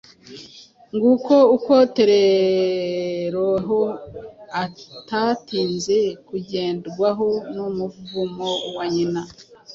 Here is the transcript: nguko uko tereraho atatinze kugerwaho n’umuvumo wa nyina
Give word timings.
nguko 0.95 1.35
uko 1.55 1.73
tereraho 1.95 3.79
atatinze 4.63 5.97
kugerwaho 6.27 7.29
n’umuvumo 7.53 8.49
wa 8.75 8.85
nyina 8.93 9.21